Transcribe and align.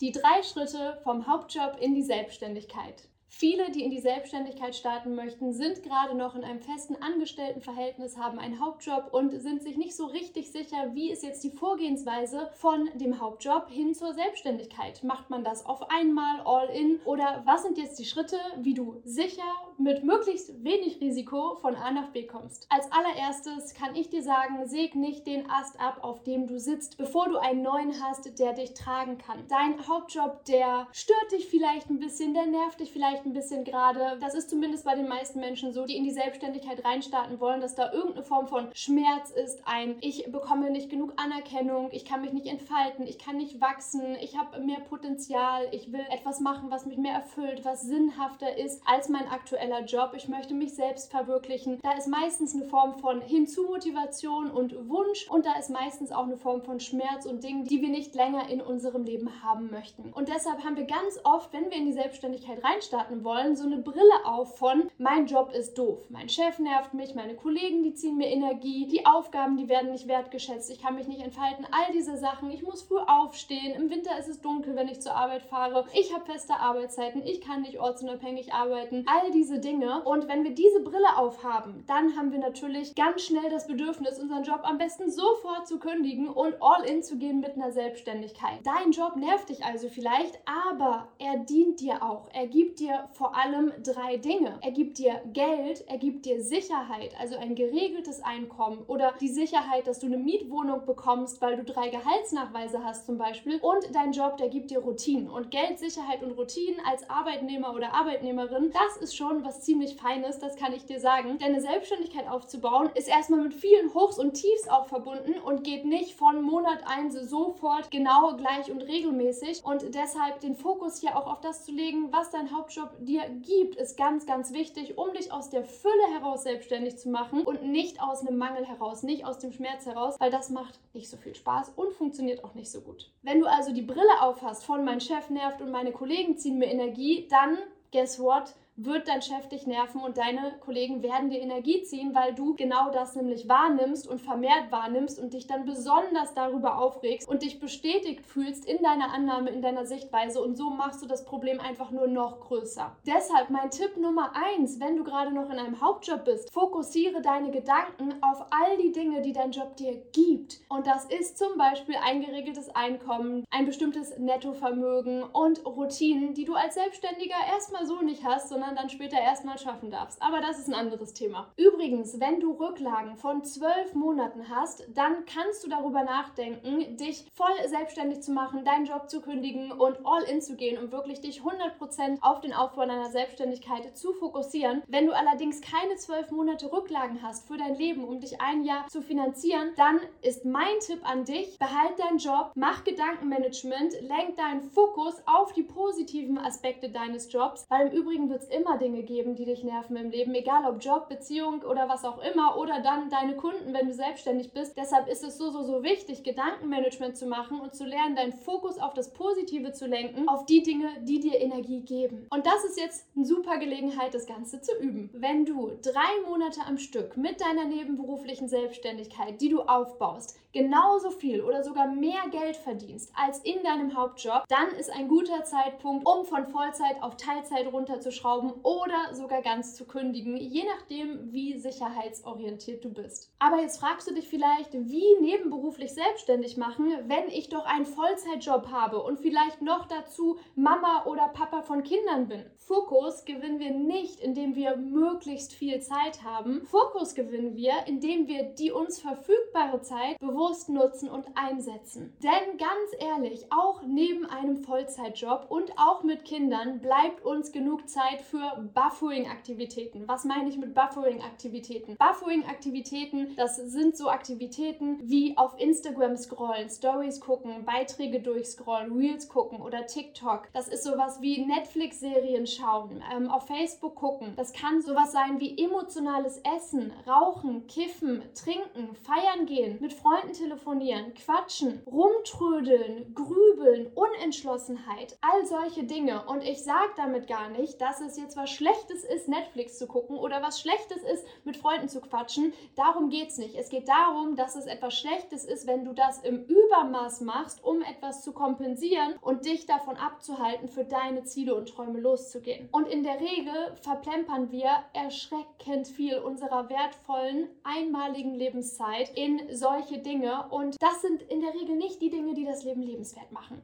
Die 0.00 0.12
drei 0.12 0.42
Schritte 0.42 0.98
vom 1.04 1.26
Hauptjob 1.26 1.76
in 1.78 1.94
die 1.94 2.02
Selbstständigkeit. 2.02 3.06
Viele, 3.32 3.70
die 3.70 3.84
in 3.84 3.90
die 3.90 4.00
Selbstständigkeit 4.00 4.74
starten 4.74 5.14
möchten, 5.14 5.52
sind 5.52 5.84
gerade 5.84 6.16
noch 6.16 6.34
in 6.34 6.42
einem 6.42 6.60
festen 6.60 6.96
Angestelltenverhältnis, 6.96 8.18
haben 8.18 8.40
einen 8.40 8.60
Hauptjob 8.60 9.08
und 9.12 9.30
sind 9.30 9.62
sich 9.62 9.78
nicht 9.78 9.96
so 9.96 10.06
richtig 10.06 10.50
sicher, 10.50 10.90
wie 10.94 11.12
ist 11.12 11.22
jetzt 11.22 11.44
die 11.44 11.52
Vorgehensweise 11.52 12.50
von 12.54 12.90
dem 12.96 13.20
Hauptjob 13.20 13.70
hin 13.70 13.94
zur 13.94 14.14
Selbstständigkeit. 14.14 15.04
Macht 15.04 15.30
man 15.30 15.44
das 15.44 15.64
auf 15.64 15.90
einmal, 15.90 16.40
all 16.44 16.68
in 16.70 16.98
oder 17.04 17.42
was 17.46 17.62
sind 17.62 17.78
jetzt 17.78 18.00
die 18.00 18.04
Schritte, 18.04 18.36
wie 18.58 18.74
du 18.74 19.00
sicher 19.04 19.44
mit 19.78 20.02
möglichst 20.02 20.62
wenig 20.64 21.00
Risiko 21.00 21.56
von 21.62 21.76
A 21.76 21.92
nach 21.92 22.08
B 22.08 22.26
kommst? 22.26 22.66
Als 22.68 22.90
allererstes 22.90 23.74
kann 23.74 23.94
ich 23.94 24.10
dir 24.10 24.24
sagen, 24.24 24.66
säg 24.66 24.96
nicht 24.96 25.26
den 25.26 25.48
Ast 25.48 25.80
ab, 25.80 26.00
auf 26.02 26.24
dem 26.24 26.48
du 26.48 26.58
sitzt, 26.58 26.98
bevor 26.98 27.28
du 27.28 27.38
einen 27.38 27.62
neuen 27.62 28.02
hast, 28.02 28.38
der 28.40 28.54
dich 28.54 28.74
tragen 28.74 29.18
kann. 29.18 29.46
Dein 29.48 29.86
Hauptjob, 29.86 30.44
der 30.46 30.88
stört 30.90 31.30
dich 31.30 31.46
vielleicht 31.46 31.88
ein 31.90 32.00
bisschen, 32.00 32.34
der 32.34 32.46
nervt 32.46 32.80
dich 32.80 32.90
vielleicht 32.90 33.19
vielleicht 33.20 33.26
ein 33.26 33.32
bisschen 33.32 33.64
gerade, 33.64 34.18
das 34.20 34.34
ist 34.34 34.50
zumindest 34.50 34.84
bei 34.84 34.94
den 34.94 35.08
meisten 35.08 35.40
Menschen 35.40 35.72
so, 35.72 35.84
die 35.84 35.96
in 35.96 36.04
die 36.04 36.10
Selbstständigkeit 36.10 36.84
reinstarten 36.84 37.40
wollen, 37.40 37.60
dass 37.60 37.74
da 37.74 37.92
irgendeine 37.92 38.24
Form 38.24 38.48
von 38.48 38.68
Schmerz 38.74 39.30
ist, 39.30 39.60
ein 39.64 39.96
ich 40.00 40.30
bekomme 40.30 40.70
nicht 40.70 40.90
genug 40.90 41.12
Anerkennung, 41.16 41.88
ich 41.92 42.04
kann 42.04 42.20
mich 42.20 42.32
nicht 42.32 42.46
entfalten, 42.46 43.06
ich 43.06 43.18
kann 43.18 43.36
nicht 43.36 43.60
wachsen, 43.60 44.16
ich 44.20 44.38
habe 44.38 44.60
mehr 44.60 44.80
Potenzial, 44.80 45.68
ich 45.72 45.92
will 45.92 46.04
etwas 46.10 46.40
machen, 46.40 46.70
was 46.70 46.86
mich 46.86 46.98
mehr 46.98 47.14
erfüllt, 47.14 47.64
was 47.64 47.82
sinnhafter 47.82 48.56
ist 48.56 48.82
als 48.86 49.08
mein 49.08 49.28
aktueller 49.28 49.84
Job, 49.84 50.12
ich 50.16 50.28
möchte 50.28 50.54
mich 50.54 50.74
selbst 50.74 51.10
verwirklichen. 51.10 51.78
Da 51.82 51.92
ist 51.92 52.08
meistens 52.08 52.54
eine 52.54 52.64
Form 52.64 52.98
von 52.98 53.20
Hinzumotivation 53.20 54.50
und 54.50 54.88
Wunsch 54.88 55.28
und 55.30 55.46
da 55.46 55.58
ist 55.58 55.70
meistens 55.70 56.12
auch 56.12 56.24
eine 56.24 56.36
Form 56.36 56.62
von 56.62 56.80
Schmerz 56.80 57.26
und 57.26 57.44
Dingen, 57.44 57.64
die 57.64 57.82
wir 57.82 57.88
nicht 57.88 58.14
länger 58.14 58.48
in 58.48 58.60
unserem 58.60 59.04
Leben 59.04 59.42
haben 59.42 59.70
möchten. 59.70 60.12
Und 60.12 60.28
deshalb 60.28 60.64
haben 60.64 60.76
wir 60.76 60.84
ganz 60.84 61.18
oft, 61.24 61.52
wenn 61.52 61.70
wir 61.70 61.76
in 61.76 61.86
die 61.86 61.92
Selbstständigkeit 61.92 62.62
reinstarten, 62.64 63.09
starten 63.10 63.24
wollen, 63.24 63.56
so 63.56 63.64
eine 63.64 63.78
Brille 63.78 64.24
auf 64.24 64.58
von 64.58 64.88
mein 64.98 65.26
Job 65.26 65.52
ist 65.52 65.76
doof, 65.78 65.98
mein 66.10 66.28
Chef 66.28 66.58
nervt 66.58 66.94
mich, 66.94 67.14
meine 67.14 67.34
Kollegen, 67.34 67.82
die 67.82 67.94
ziehen 67.94 68.16
mir 68.16 68.28
Energie, 68.28 68.86
die 68.86 69.06
Aufgaben, 69.06 69.56
die 69.56 69.68
werden 69.68 69.92
nicht 69.92 70.08
wertgeschätzt, 70.08 70.70
ich 70.70 70.80
kann 70.80 70.94
mich 70.94 71.08
nicht 71.08 71.22
entfalten, 71.22 71.66
all 71.70 71.92
diese 71.92 72.16
Sachen, 72.16 72.50
ich 72.50 72.62
muss 72.62 72.82
früh 72.82 72.98
aufstehen, 72.98 73.74
im 73.74 73.90
Winter 73.90 74.18
ist 74.18 74.28
es 74.28 74.40
dunkel, 74.40 74.76
wenn 74.76 74.88
ich 74.88 75.00
zur 75.00 75.14
Arbeit 75.14 75.42
fahre, 75.42 75.86
ich 75.92 76.12
habe 76.14 76.24
feste 76.24 76.54
Arbeitszeiten, 76.54 77.22
ich 77.24 77.40
kann 77.40 77.62
nicht 77.62 77.80
ortsunabhängig 77.80 78.52
arbeiten, 78.52 79.04
all 79.06 79.30
diese 79.32 79.58
Dinge. 79.58 80.02
Und 80.04 80.28
wenn 80.28 80.44
wir 80.44 80.54
diese 80.54 80.80
Brille 80.80 81.16
aufhaben, 81.16 81.84
dann 81.86 82.16
haben 82.16 82.32
wir 82.32 82.38
natürlich 82.38 82.94
ganz 82.94 83.22
schnell 83.22 83.50
das 83.50 83.66
Bedürfnis, 83.66 84.18
unseren 84.18 84.44
Job 84.44 84.60
am 84.62 84.78
besten 84.78 85.10
sofort 85.10 85.66
zu 85.66 85.78
kündigen 85.78 86.28
und 86.28 86.54
all 86.60 86.84
in 86.84 87.02
zu 87.02 87.16
gehen 87.16 87.40
mit 87.40 87.54
einer 87.54 87.72
Selbstständigkeit. 87.72 88.60
Dein 88.64 88.92
Job 88.92 89.16
nervt 89.16 89.48
dich 89.48 89.64
also 89.64 89.88
vielleicht, 89.88 90.38
aber 90.44 91.08
er 91.18 91.38
dient 91.38 91.80
dir 91.80 92.02
auch. 92.02 92.28
Er 92.32 92.46
gibt 92.46 92.80
dir 92.80 92.99
vor 93.12 93.36
allem 93.36 93.72
drei 93.82 94.16
Dinge. 94.16 94.58
Er 94.60 94.70
gibt 94.72 94.98
dir 94.98 95.20
Geld, 95.32 95.84
er 95.86 95.98
gibt 95.98 96.26
dir 96.26 96.42
Sicherheit, 96.42 97.14
also 97.18 97.36
ein 97.36 97.54
geregeltes 97.54 98.22
Einkommen 98.22 98.82
oder 98.86 99.14
die 99.20 99.28
Sicherheit, 99.28 99.86
dass 99.86 100.00
du 100.00 100.06
eine 100.06 100.18
Mietwohnung 100.18 100.84
bekommst, 100.86 101.40
weil 101.40 101.56
du 101.56 101.64
drei 101.64 101.88
Gehaltsnachweise 101.88 102.84
hast 102.84 103.06
zum 103.06 103.18
Beispiel. 103.18 103.58
Und 103.60 103.94
dein 103.94 104.12
Job, 104.12 104.36
der 104.36 104.48
gibt 104.48 104.70
dir 104.70 104.80
Routinen. 104.80 105.28
Und 105.28 105.50
Geld, 105.50 105.78
Sicherheit 105.78 106.22
und 106.22 106.32
Routinen 106.32 106.80
als 106.84 107.08
Arbeitnehmer 107.08 107.74
oder 107.74 107.94
Arbeitnehmerin, 107.94 108.72
das 108.72 108.96
ist 109.02 109.16
schon 109.16 109.44
was 109.44 109.62
ziemlich 109.62 109.96
Feines, 109.96 110.38
das 110.38 110.56
kann 110.56 110.72
ich 110.72 110.84
dir 110.84 111.00
sagen. 111.00 111.38
Deine 111.38 111.60
Selbstständigkeit 111.60 112.28
aufzubauen, 112.28 112.90
ist 112.94 113.08
erstmal 113.08 113.40
mit 113.40 113.54
vielen 113.54 113.92
Hochs 113.94 114.18
und 114.18 114.34
Tiefs 114.34 114.68
auch 114.68 114.86
verbunden 114.86 115.34
und 115.44 115.64
geht 115.64 115.84
nicht 115.84 116.14
von 116.14 116.42
Monat 116.42 116.80
1 116.86 117.14
sofort 117.28 117.90
genau 117.90 118.36
gleich 118.36 118.70
und 118.70 118.82
regelmäßig. 118.82 119.64
Und 119.64 119.94
deshalb 119.94 120.40
den 120.40 120.54
Fokus 120.54 121.00
hier 121.00 121.16
auch 121.16 121.26
auf 121.26 121.40
das 121.40 121.64
zu 121.64 121.72
legen, 121.72 122.12
was 122.12 122.30
dein 122.30 122.54
Hauptjob 122.54 122.89
dir 122.98 123.22
gibt, 123.28 123.76
ist 123.76 123.96
ganz, 123.96 124.26
ganz 124.26 124.52
wichtig, 124.52 124.98
um 124.98 125.12
dich 125.12 125.32
aus 125.32 125.50
der 125.50 125.64
Fülle 125.64 126.06
heraus 126.12 126.42
selbstständig 126.42 126.98
zu 126.98 127.08
machen 127.08 127.42
und 127.44 127.64
nicht 127.64 128.02
aus 128.02 128.26
einem 128.26 128.38
Mangel 128.38 128.64
heraus, 128.66 129.02
nicht 129.02 129.24
aus 129.24 129.38
dem 129.38 129.52
Schmerz 129.52 129.86
heraus, 129.86 130.16
weil 130.18 130.30
das 130.30 130.50
macht 130.50 130.78
nicht 130.92 131.08
so 131.08 131.16
viel 131.16 131.34
Spaß 131.34 131.72
und 131.76 131.92
funktioniert 131.92 132.44
auch 132.44 132.54
nicht 132.54 132.70
so 132.70 132.80
gut. 132.80 133.10
Wenn 133.22 133.40
du 133.40 133.46
also 133.46 133.72
die 133.72 133.82
Brille 133.82 134.20
aufhast 134.20 134.64
von 134.64 134.84
mein 134.84 135.00
Chef 135.00 135.30
nervt 135.30 135.60
und 135.60 135.70
meine 135.70 135.92
Kollegen 135.92 136.36
ziehen 136.36 136.58
mir 136.58 136.66
Energie, 136.66 137.26
dann 137.30 137.58
guess 137.92 138.18
what? 138.18 138.54
Wird 138.84 139.08
dein 139.08 139.20
Chef 139.20 139.46
dich 139.48 139.66
nerven 139.66 140.00
und 140.00 140.16
deine 140.16 140.52
Kollegen 140.60 141.02
werden 141.02 141.28
dir 141.28 141.40
Energie 141.40 141.82
ziehen, 141.82 142.14
weil 142.14 142.34
du 142.34 142.54
genau 142.54 142.90
das 142.90 143.14
nämlich 143.14 143.48
wahrnimmst 143.48 144.08
und 144.08 144.20
vermehrt 144.20 144.70
wahrnimmst 144.72 145.18
und 145.18 145.34
dich 145.34 145.46
dann 145.46 145.66
besonders 145.66 146.34
darüber 146.34 146.78
aufregst 146.78 147.28
und 147.28 147.42
dich 147.42 147.60
bestätigt 147.60 148.24
fühlst 148.24 148.64
in 148.64 148.82
deiner 148.82 149.12
Annahme, 149.12 149.50
in 149.50 149.60
deiner 149.60 149.84
Sichtweise 149.84 150.40
und 150.40 150.56
so 150.56 150.70
machst 150.70 151.02
du 151.02 151.06
das 151.06 151.24
Problem 151.24 151.60
einfach 151.60 151.90
nur 151.90 152.06
noch 152.06 152.40
größer. 152.40 152.96
Deshalb 153.06 153.50
mein 153.50 153.70
Tipp 153.70 153.98
Nummer 153.98 154.32
eins, 154.34 154.80
wenn 154.80 154.96
du 154.96 155.04
gerade 155.04 155.30
noch 155.30 155.50
in 155.50 155.58
einem 155.58 155.80
Hauptjob 155.80 156.24
bist, 156.24 156.50
fokussiere 156.52 157.20
deine 157.20 157.50
Gedanken 157.50 158.14
auf 158.22 158.46
all 158.50 158.78
die 158.78 158.92
Dinge, 158.92 159.20
die 159.20 159.32
dein 159.32 159.50
Job 159.50 159.76
dir 159.76 160.00
gibt. 160.12 160.60
Und 160.68 160.86
das 160.86 161.04
ist 161.04 161.36
zum 161.36 161.58
Beispiel 161.58 161.96
ein 162.02 162.22
geregeltes 162.22 162.74
Einkommen, 162.74 163.44
ein 163.50 163.66
bestimmtes 163.66 164.16
Nettovermögen 164.18 165.22
und 165.22 165.66
Routinen, 165.66 166.32
die 166.32 166.44
du 166.44 166.54
als 166.54 166.74
Selbstständiger 166.74 167.36
erstmal 167.52 167.84
so 167.84 168.00
nicht 168.00 168.24
hast, 168.24 168.48
sondern 168.48 168.69
sondern 168.70 168.84
dann 168.84 168.90
später 168.90 169.18
erstmal 169.18 169.58
schaffen 169.58 169.90
darfst. 169.90 170.22
Aber 170.22 170.40
das 170.40 170.58
ist 170.58 170.68
ein 170.68 170.74
anderes 170.74 171.12
Thema. 171.12 171.48
Übrigens, 171.56 172.20
wenn 172.20 172.40
du 172.40 172.52
Rücklagen 172.52 173.16
von 173.16 173.44
zwölf 173.44 173.94
Monaten 173.94 174.48
hast, 174.48 174.84
dann 174.94 175.24
kannst 175.26 175.64
du 175.64 175.68
darüber 175.68 176.04
nachdenken, 176.04 176.96
dich 176.96 177.26
voll 177.34 177.50
selbstständig 177.66 178.22
zu 178.22 178.32
machen, 178.32 178.64
deinen 178.64 178.86
Job 178.86 179.10
zu 179.10 179.20
kündigen 179.20 179.72
und 179.72 179.98
all 180.04 180.22
in 180.22 180.40
zu 180.40 180.56
gehen, 180.56 180.78
um 180.82 180.92
wirklich 180.92 181.20
dich 181.20 181.40
100% 181.40 182.22
auf 182.22 182.40
den 182.40 182.52
Aufbau 182.52 182.86
deiner 182.86 183.10
Selbstständigkeit 183.10 183.96
zu 183.96 184.12
fokussieren. 184.12 184.82
Wenn 184.86 185.06
du 185.06 185.16
allerdings 185.16 185.60
keine 185.60 185.96
zwölf 185.96 186.30
Monate 186.30 186.70
Rücklagen 186.72 187.22
hast 187.22 187.48
für 187.48 187.56
dein 187.56 187.74
Leben, 187.74 188.04
um 188.04 188.20
dich 188.20 188.40
ein 188.40 188.64
Jahr 188.64 188.86
zu 188.88 189.02
finanzieren, 189.02 189.72
dann 189.76 190.00
ist 190.22 190.44
mein 190.44 190.78
Tipp 190.80 191.00
an 191.02 191.24
dich, 191.24 191.58
behalt 191.58 191.98
deinen 191.98 192.18
Job, 192.18 192.52
mach 192.54 192.84
Gedankenmanagement, 192.84 194.00
lenk 194.02 194.36
deinen 194.36 194.62
Fokus 194.62 195.14
auf 195.26 195.52
die 195.52 195.64
positiven 195.64 196.38
Aspekte 196.38 196.90
deines 196.90 197.32
Jobs, 197.32 197.66
weil 197.68 197.88
im 197.88 197.92
Übrigen 197.92 198.30
wird 198.30 198.42
es 198.42 198.48
immer 198.48 198.59
immer 198.60 198.78
Dinge 198.78 199.02
geben, 199.02 199.34
die 199.34 199.44
dich 199.44 199.64
nerven 199.64 199.96
im 199.96 200.10
Leben, 200.10 200.34
egal 200.34 200.64
ob 200.66 200.82
Job, 200.82 201.08
Beziehung 201.08 201.62
oder 201.62 201.88
was 201.88 202.04
auch 202.04 202.18
immer 202.22 202.58
oder 202.58 202.80
dann 202.80 203.08
deine 203.08 203.36
Kunden, 203.36 203.72
wenn 203.72 203.86
du 203.86 203.94
selbstständig 203.94 204.52
bist. 204.52 204.76
Deshalb 204.76 205.08
ist 205.08 205.24
es 205.24 205.38
so, 205.38 205.50
so, 205.50 205.62
so 205.62 205.82
wichtig, 205.82 206.22
Gedankenmanagement 206.22 207.16
zu 207.16 207.26
machen 207.26 207.60
und 207.60 207.74
zu 207.74 207.84
lernen, 207.84 208.16
deinen 208.16 208.32
Fokus 208.32 208.78
auf 208.78 208.94
das 208.94 209.12
Positive 209.12 209.72
zu 209.72 209.86
lenken, 209.86 210.28
auf 210.28 210.46
die 210.46 210.62
Dinge, 210.62 210.88
die 211.02 211.20
dir 211.20 211.40
Energie 211.40 211.80
geben. 211.80 212.26
Und 212.30 212.46
das 212.46 212.64
ist 212.64 212.78
jetzt 212.78 213.06
eine 213.16 213.24
super 213.24 213.58
Gelegenheit, 213.58 214.14
das 214.14 214.26
Ganze 214.26 214.60
zu 214.60 214.76
üben. 214.78 215.10
Wenn 215.12 215.44
du 215.44 215.72
drei 215.82 216.28
Monate 216.28 216.60
am 216.66 216.78
Stück 216.78 217.16
mit 217.16 217.40
deiner 217.40 217.64
nebenberuflichen 217.64 218.48
Selbstständigkeit, 218.48 219.40
die 219.40 219.48
du 219.48 219.62
aufbaust, 219.62 220.38
genauso 220.52 221.10
viel 221.10 221.42
oder 221.42 221.62
sogar 221.62 221.86
mehr 221.88 222.28
Geld 222.30 222.56
verdienst 222.56 223.12
als 223.14 223.38
in 223.40 223.62
deinem 223.62 223.96
Hauptjob, 223.96 224.44
dann 224.48 224.68
ist 224.78 224.90
ein 224.90 225.08
guter 225.08 225.44
Zeitpunkt, 225.44 226.06
um 226.06 226.24
von 226.24 226.46
Vollzeit 226.48 227.02
auf 227.02 227.16
Teilzeit 227.16 227.72
runterzuschrauben 227.72 228.49
oder 228.62 229.14
sogar 229.14 229.42
ganz 229.42 229.74
zu 229.74 229.86
kündigen, 229.86 230.36
je 230.36 230.64
nachdem, 230.64 231.32
wie 231.32 231.58
sicherheitsorientiert 231.58 232.84
du 232.84 232.92
bist. 232.92 233.32
Aber 233.38 233.60
jetzt 233.60 233.80
fragst 233.80 234.08
du 234.08 234.14
dich 234.14 234.28
vielleicht, 234.28 234.72
wie 234.72 235.16
nebenberuflich 235.20 235.92
selbstständig 235.92 236.56
machen, 236.56 236.92
wenn 237.06 237.28
ich 237.28 237.48
doch 237.48 237.64
einen 237.64 237.86
Vollzeitjob 237.86 238.70
habe 238.70 239.02
und 239.02 239.20
vielleicht 239.20 239.62
noch 239.62 239.86
dazu 239.86 240.38
Mama 240.54 241.04
oder 241.06 241.28
Papa 241.28 241.62
von 241.62 241.82
Kindern 241.82 242.28
bin. 242.28 242.44
Fokus 242.56 243.24
gewinnen 243.24 243.58
wir 243.58 243.72
nicht, 243.72 244.20
indem 244.20 244.54
wir 244.54 244.76
möglichst 244.76 245.52
viel 245.52 245.80
Zeit 245.80 246.22
haben. 246.22 246.64
Fokus 246.66 247.14
gewinnen 247.14 247.56
wir, 247.56 247.72
indem 247.86 248.28
wir 248.28 248.44
die 248.44 248.70
uns 248.70 249.00
verfügbare 249.00 249.80
Zeit 249.80 250.18
bewusst 250.20 250.68
nutzen 250.68 251.08
und 251.08 251.26
einsetzen. 251.34 252.16
Denn 252.22 252.58
ganz 252.58 252.90
ehrlich, 253.00 253.46
auch 253.50 253.82
neben 253.82 254.26
einem 254.26 254.56
Vollzeitjob 254.56 255.46
und 255.48 255.72
auch 255.78 256.02
mit 256.02 256.24
Kindern 256.24 256.80
bleibt 256.80 257.24
uns 257.24 257.52
genug 257.52 257.88
Zeit 257.88 258.22
für 258.30 258.68
Buffering-Aktivitäten. 258.74 260.06
Was 260.06 260.24
meine 260.24 260.48
ich 260.48 260.56
mit 260.56 260.74
Buffering-Aktivitäten? 260.74 261.96
Buffering-Aktivitäten, 261.96 263.34
das 263.36 263.56
sind 263.56 263.96
so 263.96 264.08
Aktivitäten 264.08 264.98
wie 265.02 265.36
auf 265.36 265.58
Instagram 265.58 266.16
scrollen, 266.16 266.68
Stories 266.68 267.20
gucken, 267.20 267.64
Beiträge 267.64 268.20
durchscrollen, 268.20 268.96
Reels 268.96 269.28
gucken 269.28 269.60
oder 269.60 269.86
TikTok. 269.86 270.48
Das 270.52 270.68
ist 270.68 270.84
sowas 270.84 271.20
wie 271.20 271.44
Netflix-Serien 271.44 272.46
schauen, 272.46 273.02
ähm, 273.14 273.28
auf 273.28 273.46
Facebook 273.46 273.96
gucken. 273.96 274.34
Das 274.36 274.52
kann 274.52 274.80
sowas 274.80 275.12
sein 275.12 275.40
wie 275.40 275.58
emotionales 275.58 276.40
Essen, 276.56 276.92
Rauchen, 277.06 277.66
Kiffen, 277.66 278.22
Trinken, 278.34 278.94
Feiern 278.94 279.46
gehen, 279.46 279.78
mit 279.80 279.92
Freunden 279.92 280.20
Freunden 280.20 280.32
telefonieren, 280.32 281.14
quatschen, 281.14 281.80
rumtrödeln, 281.86 283.14
grübeln, 283.14 283.79
Unentschlossenheit, 284.20 285.16
all 285.22 285.46
solche 285.46 285.84
Dinge. 285.84 286.24
Und 286.26 286.44
ich 286.44 286.62
sage 286.62 286.90
damit 286.96 287.26
gar 287.26 287.48
nicht, 287.48 287.80
dass 287.80 288.00
es 288.00 288.18
jetzt 288.18 288.36
was 288.36 288.50
Schlechtes 288.50 289.02
ist, 289.02 289.28
Netflix 289.28 289.78
zu 289.78 289.86
gucken 289.86 290.18
oder 290.18 290.42
was 290.42 290.60
Schlechtes 290.60 291.02
ist, 291.02 291.24
mit 291.44 291.56
Freunden 291.56 291.88
zu 291.88 292.00
quatschen. 292.00 292.52
Darum 292.76 293.08
geht 293.08 293.28
es 293.28 293.38
nicht. 293.38 293.54
Es 293.54 293.70
geht 293.70 293.88
darum, 293.88 294.36
dass 294.36 294.56
es 294.56 294.66
etwas 294.66 294.98
Schlechtes 294.98 295.44
ist, 295.44 295.66
wenn 295.66 295.84
du 295.84 295.94
das 295.94 296.18
im 296.18 296.44
Übermaß 296.44 297.22
machst, 297.22 297.64
um 297.64 297.80
etwas 297.80 298.22
zu 298.22 298.32
kompensieren 298.32 299.14
und 299.22 299.46
dich 299.46 299.64
davon 299.64 299.96
abzuhalten, 299.96 300.68
für 300.68 300.84
deine 300.84 301.24
Ziele 301.24 301.54
und 301.54 301.70
Träume 301.70 301.98
loszugehen. 301.98 302.68
Und 302.72 302.88
in 302.88 303.02
der 303.02 303.20
Regel 303.20 303.74
verplempern 303.80 304.50
wir 304.50 304.70
erschreckend 304.92 305.88
viel 305.88 306.18
unserer 306.18 306.68
wertvollen, 306.68 307.48
einmaligen 307.64 308.34
Lebenszeit 308.34 309.10
in 309.16 309.40
solche 309.56 309.98
Dinge. 309.98 310.46
Und 310.50 310.76
das 310.80 311.00
sind 311.00 311.22
in 311.22 311.40
der 311.40 311.54
Regel 311.54 311.76
nicht 311.76 312.02
die 312.02 312.10
Dinge, 312.10 312.34
die 312.34 312.44
das 312.44 312.64
Leben 312.64 312.82
lebenswert 312.82 313.32
machen. 313.32 313.62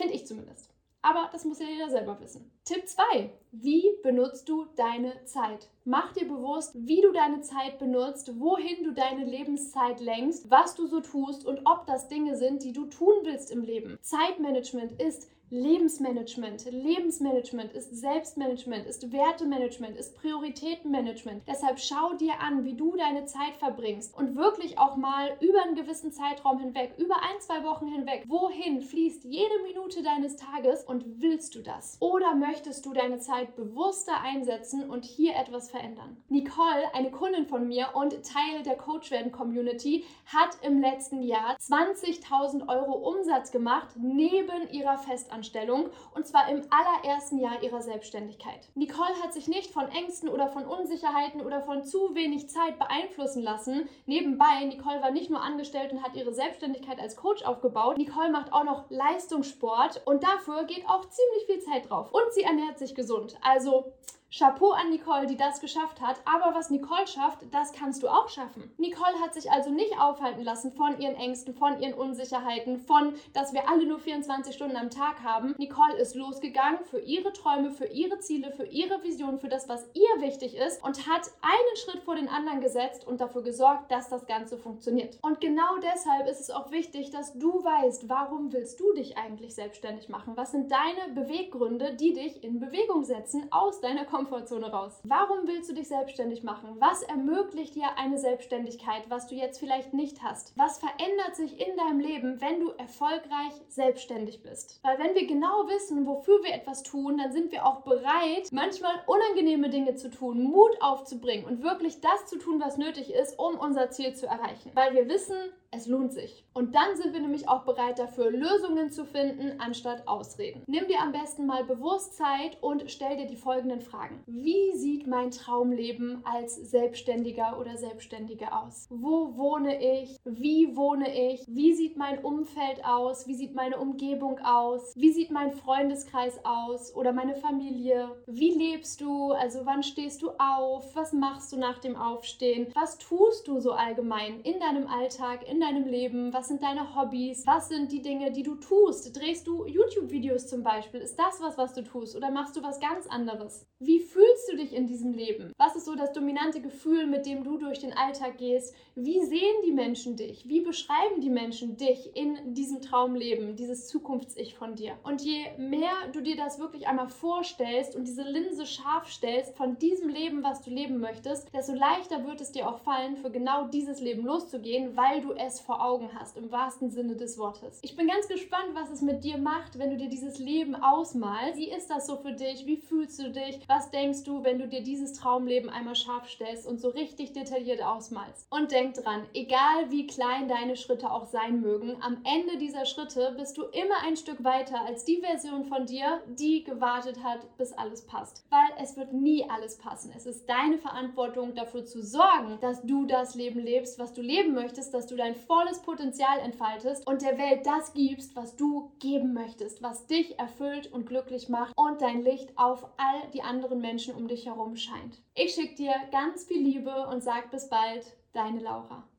Finde 0.00 0.14
ich 0.14 0.26
zumindest. 0.26 0.72
Aber 1.02 1.28
das 1.30 1.44
muss 1.44 1.58
ja 1.58 1.66
jeder 1.66 1.90
selber 1.90 2.18
wissen. 2.20 2.50
Tipp 2.64 2.86
2. 2.86 3.30
Wie 3.52 3.90
benutzt 4.02 4.48
du 4.48 4.66
deine 4.76 5.24
Zeit? 5.24 5.70
Mach 5.84 6.12
dir 6.12 6.28
bewusst, 6.28 6.74
wie 6.74 7.00
du 7.00 7.10
deine 7.10 7.40
Zeit 7.40 7.78
benutzt, 7.78 8.38
wohin 8.38 8.84
du 8.84 8.92
deine 8.92 9.24
Lebenszeit 9.24 10.00
lenkst, 10.00 10.50
was 10.50 10.74
du 10.74 10.86
so 10.86 11.00
tust 11.00 11.46
und 11.46 11.60
ob 11.64 11.86
das 11.86 12.08
Dinge 12.08 12.36
sind, 12.36 12.62
die 12.62 12.72
du 12.72 12.86
tun 12.86 13.14
willst 13.24 13.50
im 13.50 13.62
Leben. 13.62 13.98
Zeitmanagement 14.02 15.00
ist 15.00 15.26
Lebensmanagement. 15.52 16.70
Lebensmanagement 16.70 17.72
ist 17.72 17.96
Selbstmanagement, 17.96 18.86
ist 18.86 19.10
Wertemanagement, 19.10 19.96
ist 19.96 20.14
Prioritätenmanagement. 20.14 21.42
Deshalb 21.48 21.80
schau 21.80 22.14
dir 22.14 22.34
an, 22.40 22.64
wie 22.64 22.74
du 22.74 22.94
deine 22.96 23.24
Zeit 23.24 23.56
verbringst 23.56 24.16
und 24.16 24.36
wirklich 24.36 24.78
auch 24.78 24.96
mal 24.96 25.36
über 25.40 25.60
einen 25.64 25.74
gewissen 25.74 26.12
Zeitraum 26.12 26.60
hinweg, 26.60 26.94
über 26.98 27.16
ein, 27.16 27.40
zwei 27.40 27.64
Wochen 27.64 27.88
hinweg, 27.88 28.26
wohin 28.28 28.80
fließt 28.80 29.24
jede 29.24 29.60
Minute 29.64 30.04
deines 30.04 30.36
Tages 30.36 30.84
und 30.84 31.04
willst 31.20 31.56
du 31.56 31.62
das? 31.62 31.96
Oder 31.98 32.36
möchtest 32.36 32.59
du 32.66 32.92
deine 32.92 33.18
Zeit 33.18 33.56
bewusster 33.56 34.20
einsetzen 34.22 34.88
und 34.88 35.04
hier 35.04 35.36
etwas 35.36 35.70
verändern? 35.70 36.16
Nicole, 36.28 36.94
eine 36.94 37.10
Kundin 37.10 37.46
von 37.46 37.68
mir 37.68 37.88
und 37.94 38.12
Teil 38.24 38.62
der 38.64 38.76
Coach 38.76 39.10
werden 39.10 39.32
Community, 39.32 40.04
hat 40.26 40.58
im 40.62 40.80
letzten 40.80 41.22
Jahr 41.22 41.56
20.000 41.56 42.68
Euro 42.68 42.92
Umsatz 42.92 43.50
gemacht 43.50 43.88
neben 43.96 44.68
ihrer 44.70 44.98
Festanstellung. 44.98 45.20
Festanstellung 45.30 45.90
und 46.14 46.26
zwar 46.26 46.48
im 46.48 46.62
allerersten 46.70 47.38
Jahr 47.38 47.62
ihrer 47.62 47.82
Selbstständigkeit. 47.82 48.68
Nicole 48.74 49.14
hat 49.22 49.32
sich 49.32 49.48
nicht 49.48 49.72
von 49.72 49.88
Ängsten 49.88 50.28
oder 50.28 50.48
von 50.48 50.64
Unsicherheiten 50.64 51.40
oder 51.40 51.62
von 51.62 51.84
zu 51.84 52.14
wenig 52.14 52.48
Zeit 52.48 52.78
beeinflussen 52.78 53.42
lassen. 53.42 53.88
Nebenbei, 54.06 54.64
Nicole 54.64 55.02
war 55.02 55.10
nicht 55.10 55.30
nur 55.30 55.42
angestellt 55.42 55.92
und 55.92 56.02
hat 56.02 56.16
ihre 56.16 56.32
Selbstständigkeit 56.32 56.98
als 56.98 57.16
Coach 57.16 57.44
aufgebaut, 57.44 57.98
Nicole 57.98 58.30
macht 58.30 58.52
auch 58.52 58.64
noch 58.64 58.90
Leistungssport 58.90 60.02
und 60.06 60.22
dafür 60.22 60.64
geht 60.64 60.88
auch 60.88 61.08
ziemlich 61.08 61.46
viel 61.46 61.60
Zeit 61.60 61.90
drauf. 61.90 62.12
Und 62.12 62.32
sie 62.32 62.39
ernährt 62.42 62.78
sich 62.78 62.94
gesund. 62.94 63.36
Also 63.42 63.92
Chapeau 64.32 64.70
an 64.70 64.90
Nicole, 64.90 65.26
die 65.26 65.36
das 65.36 65.60
geschafft 65.60 66.00
hat. 66.00 66.20
Aber 66.24 66.54
was 66.54 66.70
Nicole 66.70 67.06
schafft, 67.08 67.40
das 67.50 67.72
kannst 67.72 68.02
du 68.02 68.08
auch 68.08 68.28
schaffen. 68.28 68.72
Nicole 68.78 69.20
hat 69.20 69.34
sich 69.34 69.50
also 69.50 69.70
nicht 69.70 69.98
aufhalten 69.98 70.44
lassen 70.44 70.72
von 70.72 71.00
ihren 71.00 71.16
Ängsten, 71.16 71.52
von 71.52 71.80
ihren 71.80 71.94
Unsicherheiten, 71.94 72.78
von, 72.78 73.14
dass 73.32 73.52
wir 73.52 73.68
alle 73.68 73.86
nur 73.86 73.98
24 73.98 74.54
Stunden 74.54 74.76
am 74.76 74.88
Tag 74.88 75.24
haben. 75.24 75.56
Nicole 75.58 75.96
ist 75.96 76.14
losgegangen 76.14 76.84
für 76.84 77.00
ihre 77.00 77.32
Träume, 77.32 77.72
für 77.72 77.86
ihre 77.86 78.20
Ziele, 78.20 78.52
für 78.52 78.66
ihre 78.66 79.02
Vision, 79.02 79.40
für 79.40 79.48
das, 79.48 79.68
was 79.68 79.88
ihr 79.94 80.22
wichtig 80.22 80.56
ist 80.56 80.82
und 80.84 81.08
hat 81.08 81.28
einen 81.42 81.76
Schritt 81.84 82.04
vor 82.04 82.14
den 82.14 82.28
anderen 82.28 82.60
gesetzt 82.60 83.04
und 83.08 83.20
dafür 83.20 83.42
gesorgt, 83.42 83.90
dass 83.90 84.08
das 84.08 84.26
Ganze 84.26 84.58
funktioniert. 84.58 85.18
Und 85.22 85.40
genau 85.40 85.78
deshalb 85.82 86.28
ist 86.28 86.40
es 86.40 86.50
auch 86.50 86.70
wichtig, 86.70 87.10
dass 87.10 87.36
du 87.36 87.64
weißt, 87.64 88.08
warum 88.08 88.52
willst 88.52 88.78
du 88.78 88.92
dich 88.92 89.18
eigentlich 89.18 89.56
selbstständig 89.56 90.08
machen? 90.08 90.36
Was 90.36 90.52
sind 90.52 90.70
deine 90.70 91.14
Beweggründe, 91.14 91.96
die 91.96 92.12
dich 92.12 92.44
in 92.44 92.60
Bewegung 92.60 93.02
setzen 93.02 93.48
aus 93.50 93.80
deiner 93.80 94.04
Komfortzone? 94.04 94.19
Komfortzone 94.20 94.70
raus. 94.70 95.00
Warum 95.02 95.46
willst 95.46 95.70
du 95.70 95.74
dich 95.74 95.88
selbstständig 95.88 96.42
machen? 96.42 96.76
Was 96.78 97.02
ermöglicht 97.02 97.74
dir 97.74 97.96
eine 97.96 98.18
Selbstständigkeit, 98.18 99.08
was 99.08 99.26
du 99.28 99.34
jetzt 99.34 99.58
vielleicht 99.58 99.94
nicht 99.94 100.22
hast? 100.22 100.52
Was 100.58 100.78
verändert 100.78 101.36
sich 101.36 101.58
in 101.58 101.74
deinem 101.74 102.00
Leben, 102.00 102.38
wenn 102.38 102.60
du 102.60 102.68
erfolgreich 102.72 103.54
selbstständig 103.68 104.42
bist? 104.42 104.78
Weil 104.82 104.98
wenn 104.98 105.14
wir 105.14 105.26
genau 105.26 105.66
wissen, 105.68 106.06
wofür 106.06 106.42
wir 106.42 106.52
etwas 106.52 106.82
tun, 106.82 107.16
dann 107.16 107.32
sind 107.32 107.50
wir 107.50 107.64
auch 107.64 107.80
bereit, 107.80 108.50
manchmal 108.52 108.92
unangenehme 109.06 109.70
Dinge 109.70 109.94
zu 109.94 110.10
tun, 110.10 110.42
Mut 110.42 110.76
aufzubringen 110.82 111.46
und 111.46 111.62
wirklich 111.62 112.02
das 112.02 112.26
zu 112.26 112.38
tun, 112.38 112.60
was 112.60 112.76
nötig 112.76 113.14
ist, 113.14 113.38
um 113.38 113.58
unser 113.58 113.90
Ziel 113.90 114.14
zu 114.14 114.26
erreichen. 114.26 114.70
Weil 114.74 114.92
wir 114.92 115.08
wissen, 115.08 115.36
es 115.72 115.86
lohnt 115.86 116.12
sich. 116.12 116.44
Und 116.52 116.74
dann 116.74 116.96
sind 116.96 117.12
wir 117.12 117.20
nämlich 117.20 117.48
auch 117.48 117.64
bereit 117.64 117.98
dafür, 117.98 118.30
Lösungen 118.30 118.90
zu 118.90 119.04
finden, 119.04 119.60
anstatt 119.60 120.08
Ausreden. 120.08 120.62
Nimm 120.66 120.88
dir 120.88 121.00
am 121.00 121.12
besten 121.12 121.46
mal 121.46 121.64
bewusst 121.64 122.16
Zeit 122.16 122.58
und 122.60 122.90
stell 122.90 123.16
dir 123.16 123.26
die 123.26 123.36
folgenden 123.36 123.80
Fragen. 123.80 124.22
Wie 124.26 124.76
sieht 124.76 125.06
mein 125.06 125.30
Traumleben 125.30 126.22
als 126.24 126.56
Selbstständiger 126.56 127.58
oder 127.60 127.76
Selbstständige 127.76 128.52
aus? 128.52 128.88
Wo 128.90 129.36
wohne 129.36 129.80
ich? 130.02 130.16
Wie 130.24 130.74
wohne 130.74 131.32
ich? 131.32 131.44
Wie 131.46 131.72
sieht 131.74 131.96
mein 131.96 132.18
Umfeld 132.24 132.84
aus? 132.84 133.28
Wie 133.28 133.34
sieht 133.34 133.54
meine 133.54 133.78
Umgebung 133.78 134.40
aus? 134.40 134.92
Wie 134.96 135.12
sieht 135.12 135.30
mein 135.30 135.52
Freundeskreis 135.52 136.44
aus 136.44 136.94
oder 136.96 137.12
meine 137.12 137.36
Familie? 137.36 138.10
Wie 138.26 138.50
lebst 138.50 139.00
du? 139.00 139.30
Also 139.32 139.64
wann 139.66 139.84
stehst 139.84 140.22
du 140.22 140.30
auf? 140.38 140.96
Was 140.96 141.12
machst 141.12 141.52
du 141.52 141.58
nach 141.58 141.78
dem 141.78 141.94
Aufstehen? 141.94 142.72
Was 142.74 142.98
tust 142.98 143.46
du 143.46 143.60
so 143.60 143.70
allgemein 143.72 144.40
in 144.40 144.58
deinem 144.58 144.88
Alltag, 144.88 145.48
in 145.60 145.66
deinem 145.66 145.86
Leben? 145.86 146.32
Was 146.32 146.48
sind 146.48 146.62
deine 146.62 146.96
Hobbys? 146.96 147.46
Was 147.46 147.68
sind 147.68 147.92
die 147.92 148.00
Dinge, 148.00 148.32
die 148.32 148.42
du 148.42 148.54
tust? 148.54 149.14
Drehst 149.14 149.46
du 149.46 149.66
YouTube-Videos 149.66 150.46
zum 150.46 150.62
Beispiel? 150.62 151.00
Ist 151.00 151.16
das 151.16 151.40
was, 151.40 151.58
was 151.58 151.74
du 151.74 151.82
tust? 151.82 152.16
Oder 152.16 152.30
machst 152.30 152.56
du 152.56 152.62
was 152.62 152.80
ganz 152.80 153.06
anderes? 153.06 153.66
Wie 153.78 154.00
fühlst 154.00 154.50
du 154.50 154.56
dich 154.56 154.74
in 154.74 154.86
diesem 154.86 155.12
Leben? 155.12 155.52
Was 155.58 155.76
ist 155.76 155.84
so 155.84 155.94
das 155.94 156.12
dominante 156.12 156.62
Gefühl, 156.62 157.06
mit 157.06 157.26
dem 157.26 157.44
du 157.44 157.58
durch 157.58 157.78
den 157.78 157.92
Alltag 157.92 158.38
gehst? 158.38 158.74
Wie 158.94 159.20
sehen 159.20 159.56
die 159.66 159.72
Menschen 159.72 160.16
dich? 160.16 160.48
Wie 160.48 160.62
beschreiben 160.62 161.20
die 161.20 161.30
Menschen 161.30 161.76
dich 161.76 162.16
in 162.16 162.54
diesem 162.54 162.80
Traumleben, 162.80 163.56
dieses 163.56 163.86
Zukunfts-Ich 163.88 164.54
von 164.54 164.76
dir? 164.76 164.96
Und 165.02 165.20
je 165.20 165.44
mehr 165.58 165.92
du 166.12 166.22
dir 166.22 166.36
das 166.36 166.58
wirklich 166.58 166.86
einmal 166.86 167.08
vorstellst 167.08 167.94
und 167.96 168.08
diese 168.08 168.22
Linse 168.22 168.64
scharf 168.64 169.10
stellst 169.10 169.56
von 169.56 169.78
diesem 169.78 170.08
Leben, 170.08 170.42
was 170.42 170.62
du 170.62 170.70
leben 170.70 171.00
möchtest, 171.00 171.52
desto 171.54 171.74
leichter 171.74 172.26
wird 172.26 172.40
es 172.40 172.52
dir 172.52 172.66
auch 172.66 172.78
fallen, 172.78 173.16
für 173.16 173.30
genau 173.30 173.68
dieses 173.68 174.00
Leben 174.00 174.24
loszugehen, 174.24 174.96
weil 174.96 175.20
du 175.20 175.32
es 175.32 175.49
es 175.50 175.60
vor 175.60 175.84
Augen 175.84 176.10
hast, 176.18 176.36
im 176.36 176.50
wahrsten 176.50 176.90
Sinne 176.90 177.16
des 177.16 177.38
Wortes. 177.38 177.80
Ich 177.82 177.96
bin 177.96 178.06
ganz 178.06 178.28
gespannt, 178.28 178.70
was 178.74 178.90
es 178.90 179.02
mit 179.02 179.24
dir 179.24 179.36
macht, 179.38 179.78
wenn 179.78 179.90
du 179.90 179.96
dir 179.96 180.08
dieses 180.08 180.38
Leben 180.38 180.74
ausmalst. 180.74 181.58
Wie 181.58 181.70
ist 181.70 181.90
das 181.90 182.06
so 182.06 182.16
für 182.16 182.32
dich? 182.32 182.66
Wie 182.66 182.76
fühlst 182.76 183.18
du 183.18 183.30
dich? 183.30 183.60
Was 183.68 183.90
denkst 183.90 184.24
du, 184.24 184.44
wenn 184.44 184.58
du 184.58 184.68
dir 184.68 184.82
dieses 184.82 185.14
Traumleben 185.14 185.68
einmal 185.68 185.96
scharf 185.96 186.28
stellst 186.28 186.66
und 186.66 186.80
so 186.80 186.88
richtig 186.88 187.32
detailliert 187.32 187.82
ausmalst? 187.82 188.46
Und 188.50 188.70
denk 188.70 188.94
dran, 188.94 189.26
egal 189.34 189.90
wie 189.90 190.06
klein 190.06 190.48
deine 190.48 190.76
Schritte 190.76 191.10
auch 191.10 191.26
sein 191.26 191.60
mögen, 191.60 191.96
am 192.00 192.18
Ende 192.24 192.58
dieser 192.58 192.84
Schritte 192.84 193.34
bist 193.36 193.58
du 193.58 193.62
immer 193.64 193.96
ein 194.06 194.16
Stück 194.16 194.44
weiter 194.44 194.80
als 194.86 195.04
die 195.04 195.20
Version 195.20 195.64
von 195.64 195.86
dir, 195.86 196.22
die 196.28 196.62
gewartet 196.62 197.22
hat, 197.24 197.40
bis 197.58 197.72
alles 197.72 198.06
passt. 198.06 198.44
Weil 198.50 198.68
es 198.82 198.96
wird 198.96 199.12
nie 199.12 199.48
alles 199.50 199.78
passen. 199.78 200.12
Es 200.16 200.26
ist 200.26 200.48
deine 200.48 200.78
Verantwortung, 200.78 201.54
dafür 201.54 201.84
zu 201.84 202.02
sorgen, 202.02 202.58
dass 202.60 202.82
du 202.82 203.06
das 203.06 203.34
Leben 203.34 203.60
lebst, 203.60 203.98
was 203.98 204.12
du 204.12 204.22
leben 204.22 204.54
möchtest, 204.54 204.94
dass 204.94 205.06
du 205.06 205.16
dein 205.16 205.34
volles 205.40 205.82
Potenzial 205.82 206.38
entfaltest 206.38 207.06
und 207.06 207.22
der 207.22 207.38
Welt 207.38 207.66
das 207.66 207.92
gibst, 207.92 208.36
was 208.36 208.56
du 208.56 208.92
geben 208.98 209.32
möchtest, 209.32 209.82
was 209.82 210.06
dich 210.06 210.38
erfüllt 210.38 210.92
und 210.92 211.06
glücklich 211.06 211.48
macht 211.48 211.72
und 211.76 212.00
dein 212.00 212.22
Licht 212.22 212.56
auf 212.56 212.84
all 212.96 213.30
die 213.32 213.42
anderen 213.42 213.80
Menschen 213.80 214.14
um 214.14 214.28
dich 214.28 214.46
herum 214.46 214.76
scheint. 214.76 215.20
Ich 215.34 215.54
schicke 215.54 215.74
dir 215.74 215.94
ganz 216.12 216.44
viel 216.44 216.62
Liebe 216.62 217.06
und 217.08 217.22
sag 217.22 217.50
bis 217.50 217.68
bald, 217.68 218.16
deine 218.32 218.60
Laura. 218.60 219.09